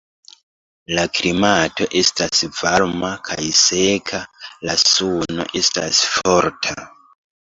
La 0.99 1.03
klimato 1.17 1.87
estas 1.99 2.41
varma 2.61 3.11
kaj 3.29 3.37
seka; 3.61 4.23
la 4.71 4.79
suno 4.85 5.47
estas 5.63 6.01
forta. 6.15 6.79